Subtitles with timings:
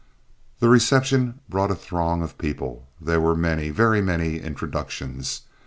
[0.61, 2.87] The reception brought a throng of people.
[2.99, 5.41] There were many, very many, introductions.